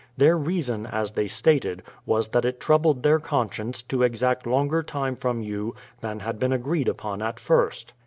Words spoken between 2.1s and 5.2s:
that it troubled their conscience to exact longer time